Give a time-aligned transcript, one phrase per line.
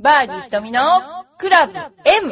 [0.00, 0.80] バーディー瞳の
[1.38, 1.82] クラブ M!
[1.82, 2.30] こ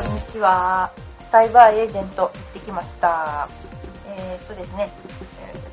[0.00, 0.92] んにちは。
[1.32, 3.48] サイバーエージェント行ってきました。
[4.06, 4.88] えー、っとですね、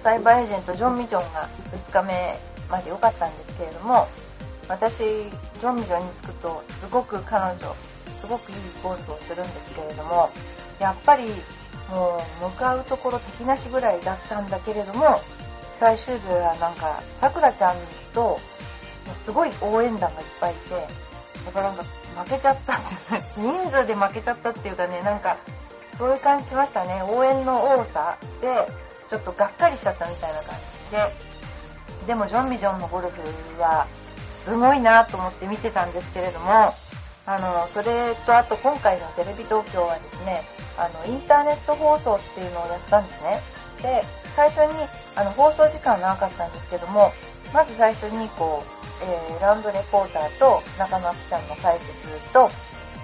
[0.01, 4.07] サイバーエージェントジョン・ミジョンが2日目まで良かったんですけれども、
[4.67, 7.75] 私、ジョン・ミジョンに着くと、すごく彼女、
[8.07, 10.29] すごくいいポーズをするんですけれども、
[10.79, 11.29] やっぱり、
[11.89, 15.21] もう、向かうところ敵なしぐらいだったんだけれども、
[15.79, 17.75] 最終日はなんか、さくらちゃん
[18.13, 18.39] と、
[19.23, 20.87] すごい応援団がいっぱいいて、
[21.45, 21.83] だからなんか
[22.23, 23.21] 負けちゃったんですね。
[23.37, 25.37] 人数で負けちゃったっていうかね、なんか、
[25.97, 27.03] そういう感じしましたね。
[27.03, 28.67] 応援の多さで、
[29.09, 30.55] ちょっとがっかりしちゃったみたいな感
[30.89, 31.13] じで。
[32.07, 33.87] でも、ジョン・ミジョンのゴルフは、
[34.45, 36.71] すごいなと思って見てたんですけれども、
[37.27, 40.43] あの、それとあと今回のテレビ東京はですね、
[40.77, 43.41] あの、インターネット放送っていうのをやったんですね。
[43.81, 44.03] で、
[44.35, 44.77] 最初に、
[45.15, 47.11] あの、放送時間長かったんですけども、
[47.51, 52.49] まず最初にこう、えーラウンドレポーターと中野ちゃんの解説と、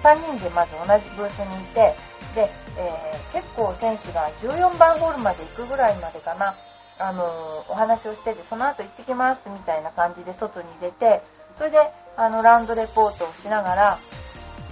[0.02, 1.96] 3人でまず同じブースにいて、
[2.34, 6.54] で、えー結構選手が14番ホールまで行くぐらいまでかな、
[6.98, 11.22] あのーお話をしてて、その後行ってきますみたいな感じで外に出て、
[11.58, 11.78] それで、
[12.16, 13.98] あの、ランドレポートをしながら、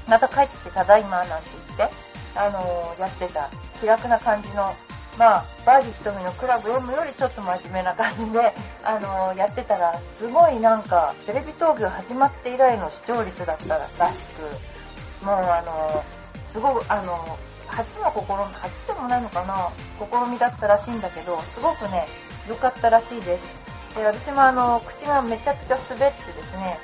[0.09, 1.97] また帰ってきてただいまなんて言って、
[2.34, 3.48] あのーやってた
[3.81, 4.75] 気楽な感じの、
[5.19, 13.94] まあ、バーディー瞳のクラブ M よりちょっと真面目な感じで、あのーやってたら、すごいなんか、テレビ東京始まって以来の視聴率だったらし
[15.20, 19.70] く、もうあのーすごく、あの初の試み、初でもないのかな、
[20.27, 22.06] 試みだったらしいんだけど、すごくね、
[22.48, 23.69] 良かったらしいです。
[23.94, 26.78] で、私もあの、口がめちゃくちゃ滑ってですね、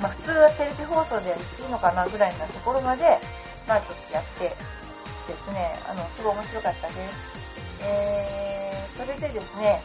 [0.00, 3.18] まあ普通はテレビ放送でいいのかなぐらいなところまで、
[3.66, 4.54] まあちょっとやってで
[5.38, 7.82] すね、あの、すごい面白かったです。
[7.82, 9.80] えー、それでですね、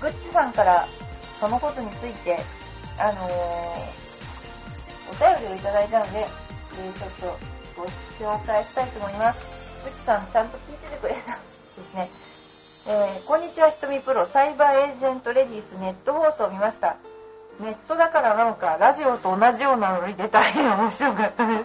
[0.00, 0.88] グッチさんから
[1.40, 2.42] そのことについて、
[2.98, 4.04] あのー
[5.06, 7.38] お便りをいただいたので、えーちょっと
[7.76, 7.84] ご
[8.18, 9.84] 紹介したいと思います。
[9.84, 11.40] グッチさん、ちゃんと聞いててくれたんで
[11.90, 12.08] すね。
[12.86, 16.98] えーこんにちは、ひとみプロ、サイバーエージェントレディースネット放送を見ました。
[17.58, 21.64] ネットだからなのか、ラジオと同じようなのに出大変面白かったで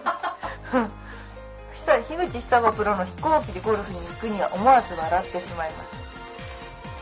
[1.76, 6.00] そしたら、樋口久子プロの飛行機でゴルフに行くには思わず笑ってしまいます。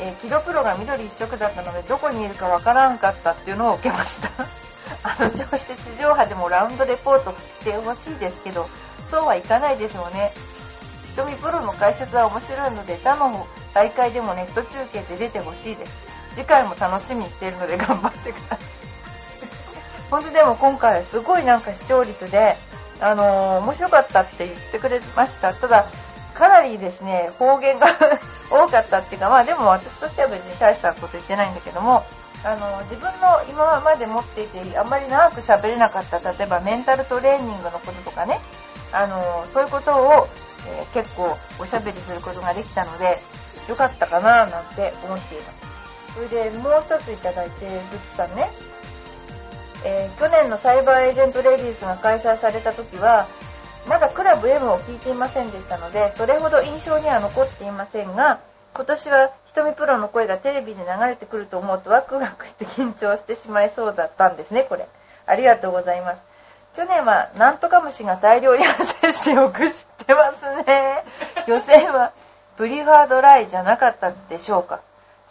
[0.00, 4.30] えー、木戸プロが緑一色だったので、どこにいるかわからんかったっていうのを受けました。
[5.06, 8.68] あの、調して地上波でもラウンドレポートしてほしいですけど、
[9.08, 10.32] そうはいかないでしょうね。
[11.18, 15.92] 瞳プロの解説は面白いので、他の大会でもネット中継で出てほしいです。
[16.36, 18.58] 次回も楽しみにしているので頑張ってください。
[20.10, 22.56] 本当でも今回すごいなんか視聴率で、
[23.00, 25.52] あのー面白かったって言ってくれました。
[25.54, 25.90] ただ、
[26.34, 27.98] かなりですね、方言が
[28.48, 32.04] 多かったっていうか、まあでも私としては別に大したこと言ってないんだけども、
[32.44, 38.40] あの、自分の今まで持っていて、あんまり長く喋れなかった、例えばメンタルトレーニングのこととかね、
[38.92, 40.28] あの、そういうことを、
[40.68, 43.18] えー結構おしゃべりすることができたので、
[43.68, 45.58] よかったかななんて思っています。
[46.14, 47.80] それでもう一ついただいて、グッ
[48.10, 48.50] チさんね、
[49.84, 53.28] えー去年のサイバーエージェントレディースが開催された時は、
[53.88, 58.40] まだクラブ M を聞いていませんでしたので、それほど印象には残っていませんが、
[58.74, 64.88] 今年は瞳プロの声がテレビで流れてくると思うとワクワクして緊張してしまいそうだったんですね、これ。
[65.26, 66.18] ありがとうございます。
[66.78, 71.04] 去年はなんとか虫が大量に発生してよく知ってますね。
[71.48, 72.12] 予選は
[72.56, 74.78] プリファードライじゃなかったでしょうか。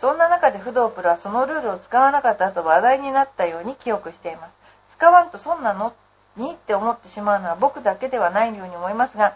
[0.02, 4.52] そんな中で不動プロはそのルールを使わなかったと話題になったように記憶しています。
[4.92, 5.94] 使わんとそんなの
[6.36, 9.36] にって思ってしまうのは僕だけではないように思いますが、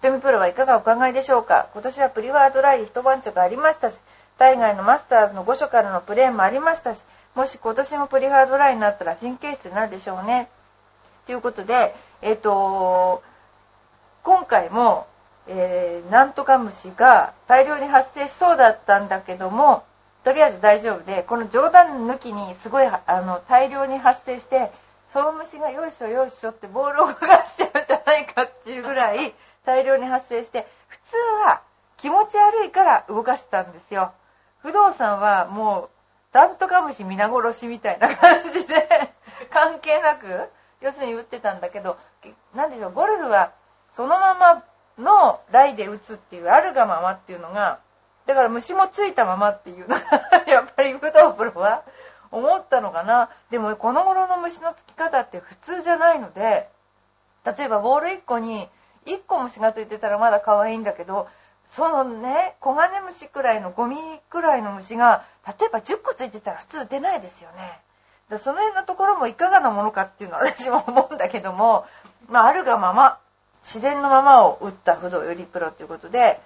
[0.00, 3.98] 瞳プロはいかがお考えでしょうか今年はプリファードライ一晩直ありましたし、
[4.36, 7.02] 海外のマスターズの5所からのプレーもありましたし、
[7.36, 10.50] もし今年もプリファードライになったら神経質になるでしょうね。
[11.26, 13.22] ということで、えっ、と、
[14.22, 15.06] 今回も、
[15.46, 19.84] えー、なんとか虫が大量に発生しそうだったんだけども、
[20.24, 24.70] とりあえず大丈夫で、この冗談抜きにすごいあの大量に発生して、
[25.12, 29.34] その虫がよいしょよいしょってボールを動かしちゃうんじゃないかっていうぐらい
[29.66, 31.62] 大量に発生して、普通は
[31.98, 34.12] 気持ち悪いから動かしてたんですよ。
[34.60, 35.90] 不動産はも
[36.32, 39.12] う、なんとか虫皆殺しみたいな感じで、
[39.50, 40.48] 関係なく、
[40.82, 41.96] 要するに打ってたんだけど、
[42.54, 43.52] なんでしょう、ゴルフは
[43.96, 44.64] そのまま
[44.98, 47.80] のライで打つっていう、あるがままっていうのが、
[48.26, 50.02] だから虫もついたままっていうのが、
[50.46, 51.82] やっぱり不動プロは
[52.30, 53.30] 思ったのかな。
[53.50, 56.70] でもこの頃の虫のつき方って普通じゃないので、
[57.44, 58.68] 例えばボール1個に
[59.06, 61.28] 1個虫がついてたらまだ可愛いんだけど、
[61.68, 63.96] そのね、コガネムシくらいのゴミ
[64.30, 67.80] くらいの虫が、例えば10個ついてたら普通出ないですよね。
[68.32, 71.84] だその辺のところもいかがなものかっていうのは私も思うんだけども、
[72.28, 73.18] まあ、あるがまま、
[73.64, 76.40] 自然のままを打った不動よりプロということで、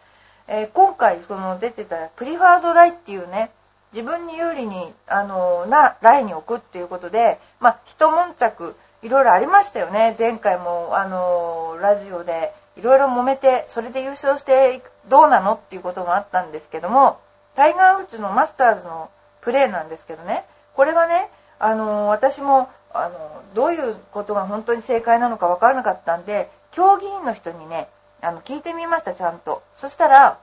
[0.48, 3.50] えー、今回その出てたプリファードライっていうね、
[3.92, 10.16] 自分に有利に、あのな、ライに置くっていうことで、まあ、一悶着、いろいろありましたよね。
[10.18, 17.20] 前回も、あのラジオでいろいろ揉めて、それで優勝してどうなのっていうこともあったんですけども、
[17.54, 19.10] タイガー・ウッズのマスターズの
[19.40, 20.44] プレーなんですけどね、
[20.74, 27.88] これはね、あの私も、あのどういうことが本当に正解なのかわからなかったんで、競技員の人にね、
[28.20, 29.62] あの聞いてみました、ちゃんと。
[29.76, 30.38] そしたら、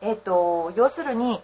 [0.00, 1.42] え、ー、と、要するに、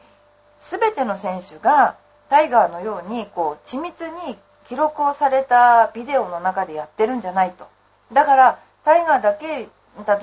[0.60, 1.96] すべての選手が
[2.28, 7.66] タイガーのように、こう、緻密に記録をされたビデオの中でやってるんじゃないと。
[8.12, 9.68] だから、タイガーだけ、例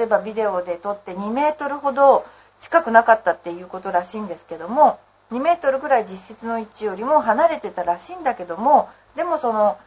[0.04, 2.26] えばビデオで撮って2メートルほど
[2.60, 5.00] 近くなかったっていうことらしいんですけども、
[5.32, 9.78] 2メートルぐらい実質の位置よりも離れてたらしいんだけども、でもその、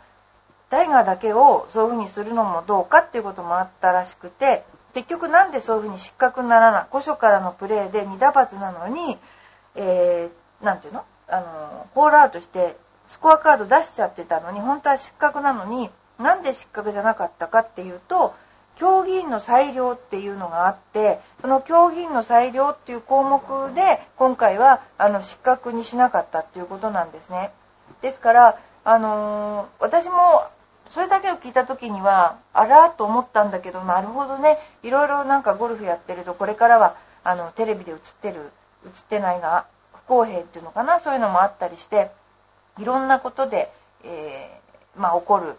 [0.70, 4.64] タイガーだけをそういう風にするのもどうかっていうこともあったらしくて、
[4.94, 9.18] 結局なんでそういう風に失格にならない、古書からのプレーで2打罰なのに、
[9.74, 11.04] えー、ていうの？
[11.28, 12.76] あの、ホールアウトして
[13.08, 18.34] スコアカード出しちゃってたのに、本当は失格なのに、なんで失格じゃなかったかっていうと、
[18.80, 23.40] 競技員の裁量っていうのがあって、その競技員の裁量っていう項目
[23.74, 27.52] で、今回はあの失格にしなかったっていうことなんですね。
[28.00, 30.44] ですから、あのー、私も
[30.90, 38.50] それだけを聞いた時には、あらと思ったんだけど、なるほどね、いろいろなんかゴルフやってると、これからはあのテレビで映ってる、
[38.86, 42.10] 映ってないが不公平っていうのかな、そういうのもあったりして、
[42.78, 43.70] いろんなことで、
[44.04, 45.56] えー、まあ、起こる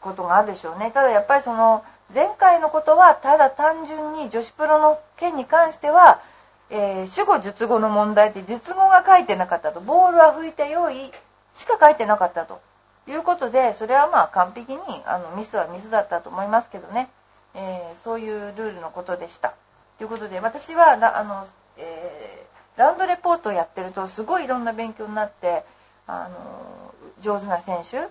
[0.00, 0.90] ことがあるでしょうね。
[0.90, 1.84] ただやっぱりその、
[2.14, 6.22] 前回のことは、ただ単純に女子プロの件に関しては、
[6.70, 9.80] えー、主語述語の問題で述語が書いてなかったと。
[9.80, 11.12] ボールは吹いてよい
[11.54, 12.60] しか書いてなかったと。
[13.08, 17.10] いうことで、それはまあ完璧にあのミスはミスだったと思いますけどね、
[17.54, 19.54] えー、そういうルールのことでした。
[19.98, 25.64] ということで、私はあの、えー、ラウンドレポートをやってると、すごいいろんな勉強になって、
[26.06, 28.08] あの上手な選手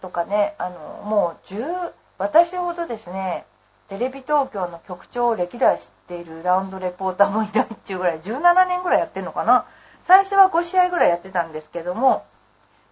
[0.00, 3.46] とかね、あのもう10、私ほどですね、
[3.88, 9.66] テレビ東京の局長を歴代知っているラウンドレポーターもいないっていうぐらい、17年ぐらいやってるのかな。
[10.06, 12.24] 最初は5試合ぐらいやってたんですけども、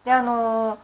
[0.05, 0.78] で、あのー、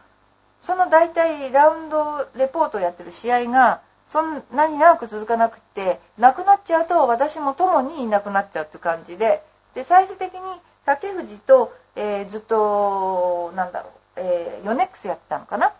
[0.65, 9.41] その大体ラウンドレポートをやってる試合が、そんなに長く続かなくて、なくなっちゃうと私も共にいなくなっちゃうって感じで、
[9.73, 10.41] で、最終的に
[10.85, 15.73] 竹藤と、えー、ずっと、なんだろう、えー、ヨネックスやってたのかな。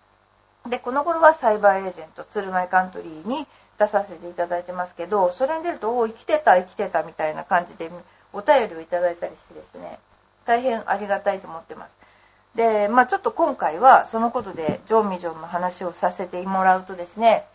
[0.68, 3.48] で、この頃はサイバーエージェント、鶴舞カントリーに
[3.80, 7.92] 出させていただいてますけど、それに出ると、お生きてた、生きてたみたいな感じで
[8.32, 10.00] お便りをいただいたりしてですね、
[10.46, 11.92] 大変ありがたいと思ってます。
[12.56, 17.46] で、まあちょっと今回はそのことで、ジョーミジョンの話をさせてもらうとですね、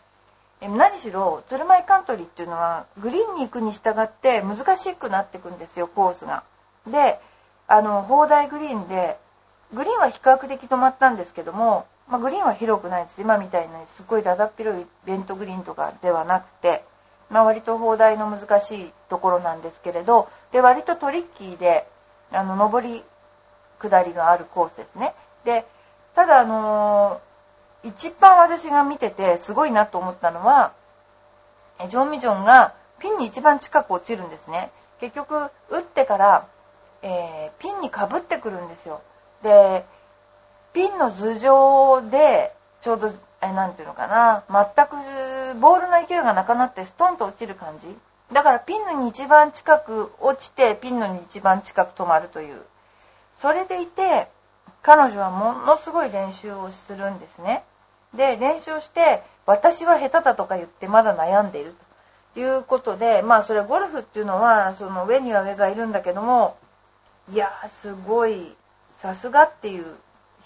[0.61, 6.43] 何しろ、鶴舞カントリーっていうのは、グリーンに行くに従って難しくなっていくんですよ、コースが。
[6.85, 7.19] で、
[7.67, 9.17] あの、砲台グリーンで、
[9.73, 13.21] グリーンは比較的止まったんですけども、まあ、グリーンは広くないです。
[13.21, 16.83] 今みたいなすごいだだっ広いベントグリーンとかではなくて、
[17.29, 21.87] まあ、割と砲台の難しいところなんですけれど、で、割とトリッキーで、
[22.31, 23.03] あの、上り、
[23.79, 25.13] 下りがあるコースですね。
[25.45, 25.65] で、
[26.15, 30.73] ただあのー、一番私が見ててすごいなと思ったのは、
[31.89, 34.71] ジョン・ミジョンがピンに一番近く落ちるんですね。
[34.99, 36.47] 結局、打ってから、
[37.03, 39.01] えー、ピンにかぶってくるんですよ。
[39.43, 39.85] で、
[40.73, 47.87] ピンの頭上で、ちょうど、え、なんていうのかな、全くボールの勢いがなくなってストンと落ちる感じ。
[48.33, 52.61] だからピンのに一番近く落ちて、ピンのに一番近く止まるという。
[53.39, 54.29] それでいて、
[54.81, 57.63] 彼女はものすごい練習をするんですね。
[58.13, 61.75] で、練習をして、私は下手だとか言ってまだ悩んでいる
[62.33, 66.57] ということで、まあそれはゴルフっていうのは、その上には上がいるんだけども、
[67.31, 67.49] いや
[67.81, 68.55] すごい、
[69.01, 69.95] さすがっていう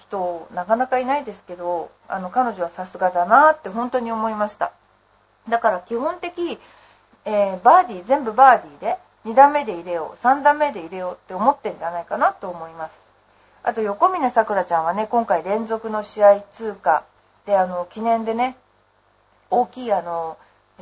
[0.08, 4.72] 人なかなかいないですけど、あの彼女はさすがだなって本当に思いました。
[5.50, 6.60] だから基本的、
[7.26, 12.92] えー、バーディー、全部バーディーで、2段目で入れよう、3段目で入れようって思ってんじゃないかなと思います。
[13.64, 17.06] あと、横峰さくらちゃんはね、今回連続の試合通過
[17.46, 18.58] で、あの、記念でね、
[19.50, 20.38] 大きいあの、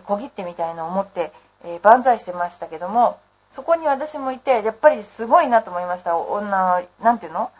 [0.05, 1.31] 小切手みたいなのを持って、
[1.63, 3.19] えー、万歳してましたけども、
[3.55, 6.17] そこに私もいて、やっぱりすごいなと思いました。
[6.17, 7.51] 女、なんていうの？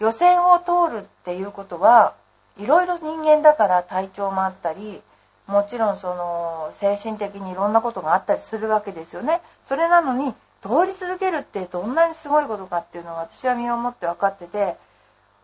[0.00, 2.14] 予選を通るっていうことは、
[2.58, 5.00] いろいろ人間だから体調もあったり、
[5.46, 9.42] もちろんその精神的にいろんなことがあったりするわけですよね。
[9.64, 14.76] それなのに通り続けるってどんなにすごいことかっていうのは私は身をもって分かってて、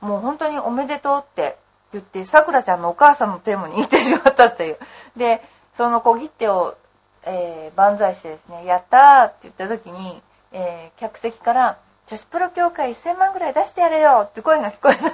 [0.00, 1.58] もう本当におめでとうって
[1.92, 4.78] 言って、さくらちゃんのお母さんの手も握ってしまったっていう。
[5.16, 5.42] で、
[5.76, 6.76] その小切手を、
[7.25, 10.22] えー、万歳してですね、やったって言った時に、
[10.52, 15.12] えー、客席から、女子プロ協会1000万ぐらい出してやれよって声が聞こえた。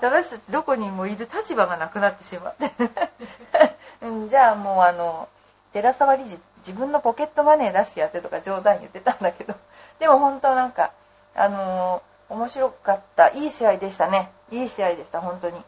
[0.06, 2.72] 私たちどこにもいる立場がなくなってしまって
[4.28, 5.28] じゃあもうあの、
[5.72, 9.54] 寺沢理事、自分のポケットマネー出してやってとか冗談言ってたんだけど、
[9.98, 10.90] でも本当なんか、
[11.34, 14.30] あのー、面白かった、いい試合でしたね。
[14.50, 15.64] いい試合でした、本当に。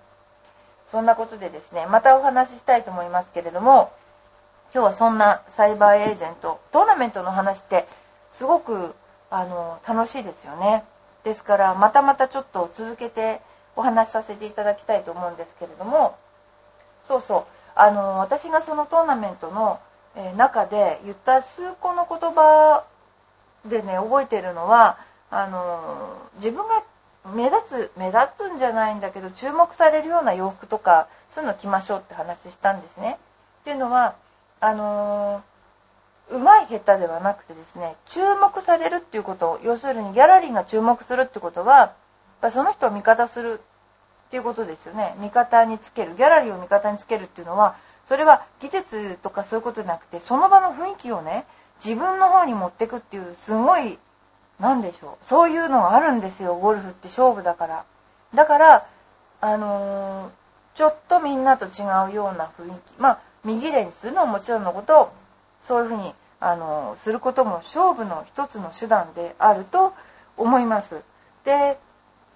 [0.91, 3.91] そんなことでですね、またお話ししたいと思いますけれども、
[4.75, 7.89] 今日はそんなサイバーエージェント、トーナメントの話って
[8.33, 8.95] すごく
[9.31, 10.85] あの楽しいですよね。
[11.25, 13.41] ですから、またまたちょっと続けて
[13.75, 16.17] お話しさせていただきたいと思うんですけれども、
[17.09, 19.81] そうそう、あの、私がそのトーナメントの、
[20.19, 22.85] え中で言った数個の言葉
[23.67, 24.99] でね、覚えてるのは、
[25.31, 26.83] あの、自分が
[27.35, 33.19] 目立つ、目立つんじゃないんだけど、注目されるような洋服とか、そういうの着ましょうって話したんですね。
[33.61, 34.15] っていうのは、
[34.61, 35.43] あの
[36.31, 41.95] うまい下手ではなくてですね、注目されるっていうこと、要するにギャラリーが注目するってことは、
[42.41, 43.61] ぱその人を味方する
[44.29, 45.15] っていうことですよね。
[45.19, 46.15] 味方につける。
[46.17, 47.77] ギャラリーを味方につけるっていうのは、
[48.09, 51.47] それは技術とかそういうことじゃなくて、その場の雰囲気をね、
[51.85, 53.99] 自分の方に持っていくっていう、すごい、
[54.59, 55.25] なんでしょう。
[55.27, 57.85] そういうのがあるんですよ、ゴルフって勝負だから。
[58.35, 58.87] だから、
[59.41, 60.31] あのー、
[60.75, 63.01] ちょっとみんなと違うような雰囲気。
[63.01, 65.13] まあ、右霊にするのももちろんのこと、
[65.67, 69.95] そういうふうに、あの、することも勝負の一つの手段であると
[70.37, 71.03] 思います。
[71.45, 71.79] で、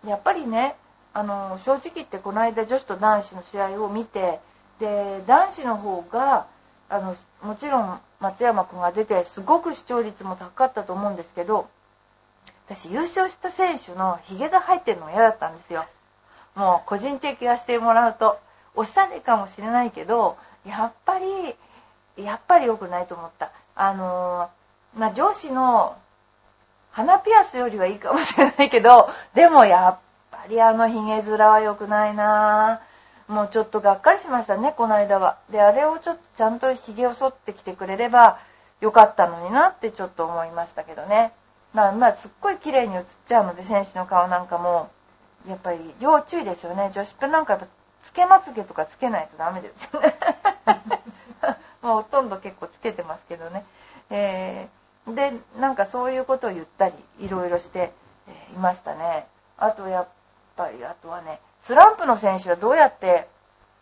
[0.07, 0.77] やっぱりね、
[1.13, 4.41] あの、正直言ってこの間女子と男子の試合を見て、
[4.79, 6.47] で、男子の方が、
[6.89, 11.69] あの、もちろん松山君が出て、すごく視聴率も高かったと思うんですけど、
[12.67, 15.87] 私優勝した選手のヒゲが入ってるのが嫌だったんですよ。
[16.55, 18.39] もう個人的化してもらうと、
[18.75, 21.57] おしゃれかもしれないけど、やっぱり、
[22.17, 23.53] やっぱり良くないと思った。
[23.75, 24.51] あの
[24.97, 25.97] まあ、上司の
[26.91, 29.99] 鼻ピアスよりはいいかもしれないけど、でもやっ
[30.31, 32.81] ぱりあのヒゲ面は良くないな。
[33.29, 35.39] もうちょっとがっかりしましたね、この間は。
[35.51, 38.41] で、あれをちょっとちゃんとヒゲを剃ってきてくれれば
[38.81, 41.33] よかったのになってちょっと思いましたけどね。
[41.73, 44.91] まあまあ、すっごい綺麗に映っちゃうので、選手の顔なんかも、
[45.49, 46.91] やっぱり要注意ですよね。
[46.93, 47.69] 女子プなんかやっぱ、
[48.03, 50.19] つけまつげとかつけないとダメですよね。
[51.83, 53.65] まあ、ほとんど結構つけてますけどね。
[54.11, 54.81] えー
[55.15, 57.93] で、なんかそういうことを言ったり、いろいろして
[58.55, 59.27] いましたね。
[59.57, 60.09] あとやっ
[60.57, 63.27] ぱり、あとはね、スランプの選手はどうやって、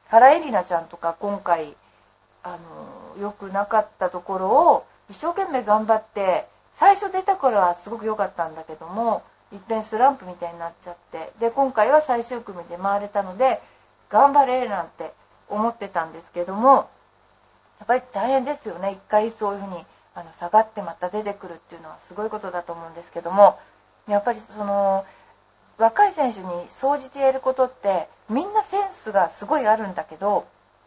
[0.09, 1.77] 原エリナちゃんとか今回、
[2.43, 2.57] あ
[3.17, 6.47] の、良くなかったところを一生懸命頑張って、
[6.79, 13.61] 最初出た頃はすごく良かったんだけども、いっぺんスランプみたいになっちゃって、で、今回は最終組で回れたので、
[14.11, 15.13] 頑張れなんて
[15.49, 16.89] 思ってたんですけども、
[17.79, 18.93] やっぱり大変ですよね。
[18.93, 19.85] 一回そういうふうに
[20.19, 23.59] あの下がってまた出てくるっていうのはすごいことだと思うんですけども
[24.09, 25.07] やっぱりその
[25.79, 26.47] 若い選手に
[26.81, 30.47] 総じてやることってみんなセンスがすごいあるんだけど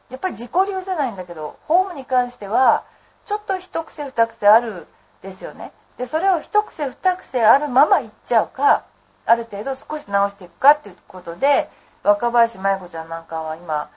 [0.10, 2.84] やっぱり自己流じゃないんだけどフォームに関しては
[3.26, 4.86] ちょっと一癖二癖ある
[5.22, 8.84] ですよねでそれを一癖二癖あるままいっちゃうか
[9.26, 11.70] ある程度少し直していくかっていうことで
[12.04, 13.90] 若林麻衣子ちゃんなんかは今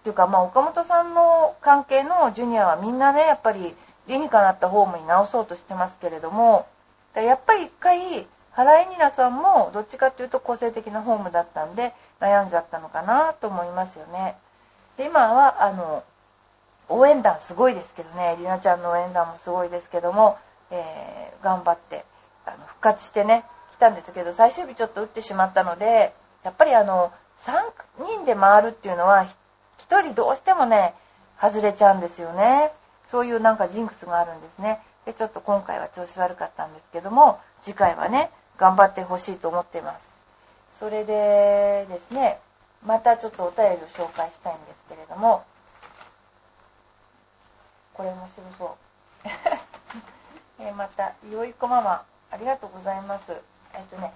[0.00, 3.74] っていうかまあ岡本さんの関係のジュニアはみんなねやっぱり
[4.10, 6.66] 理にかなったフォームに直そうとしてますけれども、
[7.14, 14.36] やっぱり一回、原エニラさんもどっちかっていうと個性的なフォームだったんで悩んじゃったのかなと思いますよね。
[14.96, 16.02] で、今は、あの、
[16.88, 20.36] 応援団すごいですけどね、りなちゃんの応援団もすごいですけども、
[20.70, 22.04] えー、頑張って
[22.46, 23.44] あの復活してね、
[23.76, 27.12] 来たんですけど、最終日ちょっと打ってしまったので、やっぱりあの、
[27.46, 29.28] 3人で回るっていうのは、1
[29.98, 30.94] 人どうしてもね、
[31.40, 32.72] 外れちゃうんですよね。
[33.10, 34.80] そういうなんかジンクスがあるんですね。
[35.04, 40.10] で、ちょっと今回は調子悪かったんですけども、次回はね、頑張ってほしいと思っています。
[40.78, 42.40] それでですね、
[42.84, 45.44] またちょっとお便りを紹介したいんですけれども、
[47.94, 48.68] これ面白そう。
[50.62, 53.32] えまた、よいこママ、ありがとうございます。
[53.74, 54.14] えっとね、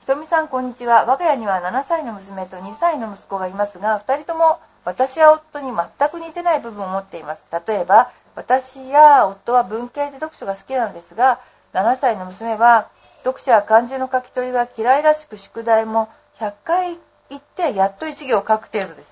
[0.00, 1.04] ひとみさん、こんにちは。
[1.04, 7.40] 我が家には7歳の娘と2歳の息子がいますが、2人とも私や夫に全く似てない部分を持っています。
[7.66, 11.40] 例えば、私や夫は文系で読書が好きなんですが、
[11.72, 12.88] 7歳の娘は
[13.24, 16.08] 読者は漢字の書き取りが嫌いらしく宿題も
[16.38, 16.98] 100回
[17.30, 19.06] 行ってやっと1行書く程度です。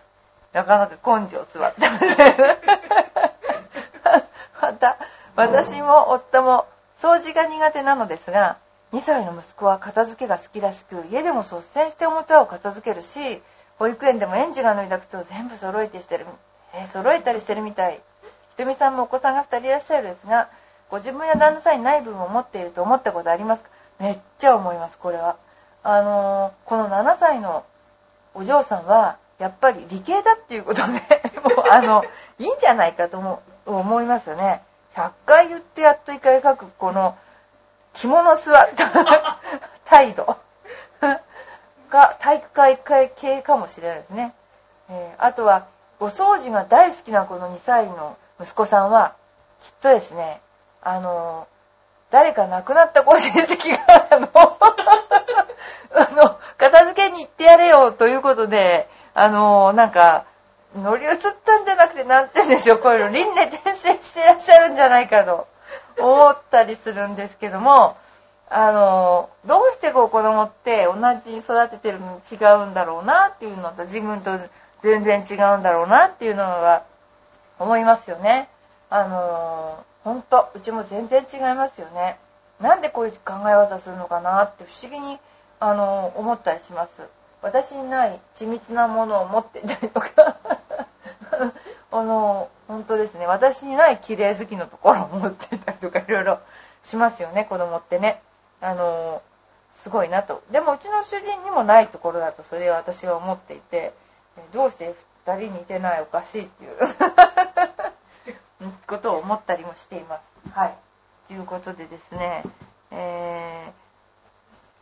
[0.53, 2.11] なかなか根性座ってますね。
[4.61, 4.99] また、
[5.37, 6.67] 私も夫も
[7.01, 8.59] 掃除が苦手なのですが、
[8.93, 13.41] 2歳の息子は片付けが好きらしく、家でも率先しておもちゃを片付けるし、
[13.81, 16.27] 保育園でも園児が脱いだ靴を全部揃えてしてる、
[16.75, 18.03] えー、揃えたりしてるみたい。
[18.51, 20.51] ひとみさんもお子さんが2人いらっしゃるですが、
[20.91, 23.71] ご自分や旦那さんにない部分を持っていると思ったことありますか？
[23.99, 25.37] めっちゃ思います、これは。
[25.83, 27.65] あのー、この7歳の
[28.35, 30.93] お嬢さんは、やっぱり理系だっていうことで、
[31.43, 32.05] もうあの、
[32.39, 33.17] いいんじゃないかと
[33.65, 34.63] 思いますよね。
[34.95, 37.17] 100回言ってやっと1回書く、この、
[37.95, 39.39] 着物座った
[39.89, 40.37] 態度
[41.91, 44.35] が体育会系かもしれないですね。
[44.89, 45.69] えー、あとは、
[45.99, 49.17] お掃除が大好きなこの2歳の息子さんは、
[49.61, 50.41] きっとですね、
[50.83, 51.47] あの、
[52.11, 54.29] 誰か亡くなったご親戚が、あの、
[55.93, 60.25] あの、片付けに行ってやれよということで、あの、なんか、
[60.75, 65.49] 乗り移ったんじゃなくて、なんて言うんでしょう、こういうの、輪廻転生してらっしゃるんじゃないかと
[65.99, 67.97] 思ったりするんですけども、
[68.53, 74.39] あの、どうしてこう子供って同じに育ててるのに違うんだろうなっていうのと、自分と
[74.83, 76.85] 全然違うんだろうなっていうのは
[77.61, 78.51] 思いますよね。
[78.91, 82.19] あの、ほんと、うちも全然違いますよね。
[82.61, 85.21] なんでこういう考え方するのかなって不思議に、
[85.61, 86.91] あの、思ったりします。
[87.43, 90.37] 私にない緻密なものを持ってたりとか
[91.93, 93.27] あの、本当ですね。
[93.27, 96.41] 私にない綺麗好きのところを持ってたりとかいろいろ
[96.83, 98.23] しますよね、子供ってね。
[98.61, 99.23] あの、
[99.83, 100.43] すごいなと。
[100.51, 103.95] でもうちの主人にもないところだとそれは私は思っていて、
[104.53, 104.95] どうして
[105.27, 106.77] 2人似てないおかしいっていう
[108.87, 110.51] ことを思ったりもしています。
[110.53, 110.77] はい。
[111.29, 112.43] ということでですね、
[112.91, 113.73] え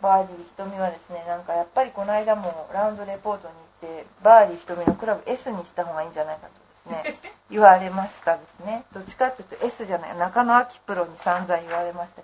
[0.01, 3.61] ー、バーディー瞳はですね、なんかやっぱりこの間もラウンドレポートに行
[4.01, 6.53] って、バーディー瞳のクラブ S にした方がいいんじゃないかと
[6.93, 7.21] ですね、
[7.51, 8.85] 言われましたですね。
[8.93, 12.23] どっちかっていうと S じゃない、中野明プロに散々言われました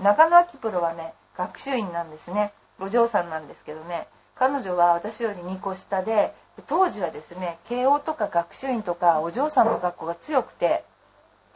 [0.00, 2.52] 中野明プロはね、学習院なんですね。
[2.80, 6.34] お嬢さんなんですけどね、彼女は私より2個下で、
[6.66, 10.84] 当時はですね、慶応とか学習院とかお嬢さんの学校が強くて、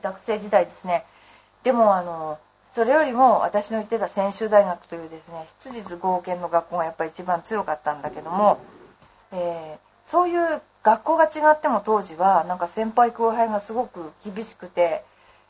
[0.03, 1.07] 学生時代ですね。
[1.63, 2.39] でもあの、
[2.75, 8.59] それよりも私の行ってた専修大学というですね、質実合憲の学校がやっぱり一番強かったんだけども、
[9.33, 15.05] えー、そういう学校が違っても当時はなんか先輩後輩がすごく厳しくて、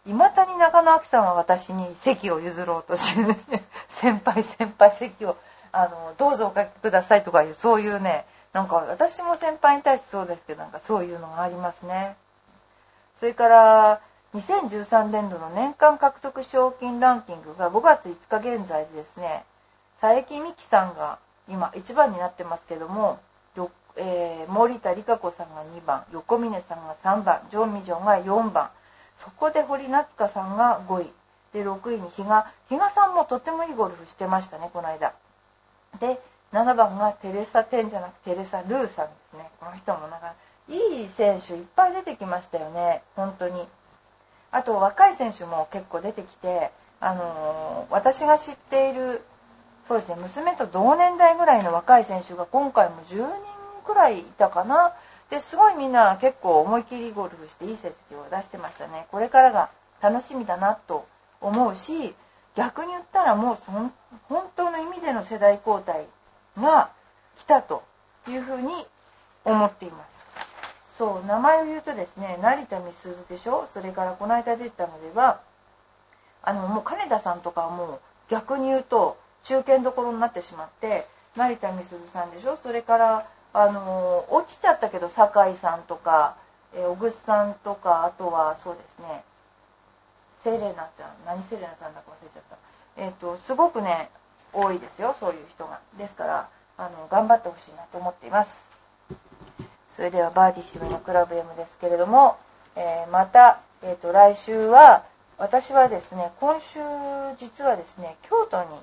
[0.06, 5.36] 未だに中野明さんは私に席を譲ろうとしてですね、 先輩先輩席を、
[5.72, 12.16] あの、どうぞおかけくださいとかいう、そういうね、なんか私も先輩に対してそうですけど、なんかそういうのがありますね。
[13.18, 14.00] それから、
[14.34, 19.44] 2013年度の年間獲得賞金ランキングが5月5日現在でですね、
[20.00, 23.20] 佐伯美希さんが今1番になってますけども、
[23.96, 28.70] えー、森田理香子さんが2番、横峰さんが3番、ジョン・ミジョンが4番、
[29.18, 31.12] そこで堀夏香さんが5位、
[31.52, 35.14] で、6位に比嘉、比嘉さんもとてもいいゴルフしてましたね、この間。
[36.00, 36.20] で、
[36.52, 39.50] 7番がテレサ・テンじゃなくテレサ・ルーさんですね。
[39.60, 40.34] この人もなんか、
[40.68, 43.66] いい選手いっぱい出てきましたよね、本当に。
[44.50, 49.24] あと若い選手も結構出てきて、あのー、私が知っている、
[49.88, 53.26] そうですね、娘と同年代ぐらいの若い選手が今回も10人
[53.84, 54.94] くらいいたかな。
[55.34, 59.08] で、すごいみんな結構思い切りゴルフしていい成績を出してましたね。
[59.10, 59.70] これからが
[60.00, 61.08] 楽しみだなと
[61.40, 62.14] 思うし、
[62.54, 63.90] 逆に言ったらもうその
[64.28, 66.06] 本当の意味での世代交代
[66.56, 66.92] が
[67.40, 67.82] 来たと
[68.28, 68.86] いうふうに
[69.44, 70.98] 思っています。
[70.98, 73.66] そう、名前を言うとですね、成田美鈴でしょ？
[73.74, 75.40] それからこの間出たのでは、
[76.44, 82.56] あの、もう金田さんとかはもう逆に言うと中堅どころになってしまって、成田美鈴さんでしょ？
[82.62, 86.36] それから、あの、落ちちゃったけど、酒井さんとか、
[86.74, 89.24] え小楠さんとか、あとはそうですね、
[90.42, 92.56] セレナちゃん、何セレナさんだか忘れちゃった。
[92.96, 94.10] えっ、ー、と、すごくね、
[94.52, 95.80] 多いですよ、そういう人が。
[95.96, 98.64] ですから、あの、頑張ってほしいなと思っています。
[99.94, 102.36] それではバーディー姫のクラブ M ですけれども、
[102.74, 105.04] えー、また、えっ、ー、と、来週は、
[105.38, 106.80] 私はですね、今週、
[107.38, 108.76] 実はですね、京都に行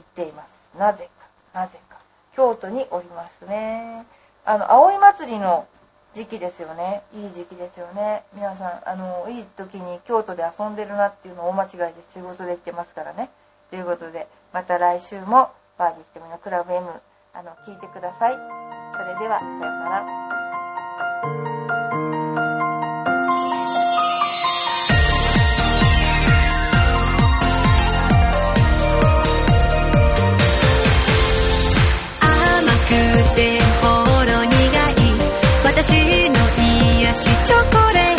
[0.00, 0.78] っています。
[0.78, 1.08] なぜ
[1.52, 1.89] か、なぜか。
[2.34, 4.06] 京都におりますね。
[4.44, 5.66] あの、葵祭りの
[6.14, 7.02] 時期ですよね。
[7.14, 8.24] いい時期ですよね。
[8.34, 11.94] 皆さん、あの、いい時に京都で遊んでるなっていうのを大間違いで。
[12.14, 13.30] 仕事で行ってますからね。
[13.70, 16.88] ということで、また来週もバーディー瞳のクラブ M、
[17.32, 18.32] あの、聞いてください。
[18.32, 21.49] それでは、さようなら。
[35.82, 35.94] 私
[36.28, 36.36] の
[37.00, 38.09] 癒しチョコレート